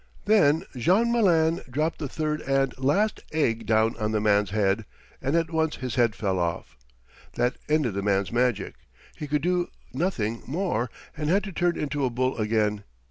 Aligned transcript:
Then 0.25 0.63
Jean 0.75 1.11
Malin 1.11 1.61
dropped 1.69 1.99
the 1.99 2.09
third 2.09 2.41
and 2.41 2.75
last 2.79 3.23
egg 3.33 3.67
down 3.67 3.95
on 3.97 4.13
the 4.13 4.19
man's 4.19 4.49
head, 4.49 4.85
and 5.21 5.35
at 5.35 5.51
once 5.51 5.75
his 5.75 5.93
head 5.93 6.15
fell 6.15 6.39
off. 6.39 6.75
That 7.35 7.57
ended 7.69 7.93
the 7.93 8.01
man's 8.01 8.31
magic; 8.31 8.73
he 9.15 9.27
could 9.27 9.43
do 9.43 9.69
nothing 9.93 10.41
more, 10.47 10.89
and 11.15 11.29
had 11.29 11.43
to 11.43 11.51
turn 11.51 11.77
into 11.77 12.03
a 12.03 12.09
bull 12.09 12.37
again. 12.39 12.83